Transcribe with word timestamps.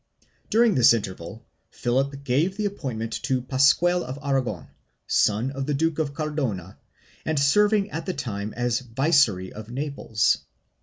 During 0.49 0.73
this 0.73 0.95
interval, 0.95 1.45
Philip 1.69 2.23
gave 2.23 2.57
the 2.57 2.65
appointment 2.65 3.11
to 3.21 3.39
Pascual 3.43 4.03
of 4.03 4.17
Aragon, 4.23 4.65
son 5.05 5.51
of 5.51 5.67
the 5.67 5.75
Duke 5.75 5.99
of 5.99 6.15
Cardona 6.15 6.79
and 7.23 7.37
serving 7.37 7.91
at 7.91 8.07
the 8.07 8.13
time 8.15 8.51
as 8.57 8.79
Viceroy 8.79 9.51
of 9.51 9.69
Naples. 9.69 10.39